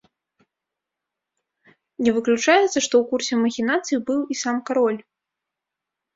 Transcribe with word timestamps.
Не 2.07 2.13
выключаецца, 2.15 2.65
што 2.71 2.81
ў 2.97 3.03
курсе 3.13 3.33
махінацый 3.43 3.97
быў 4.09 4.19
і 4.35 4.41
сам 4.43 4.55
кароль. 4.73 4.99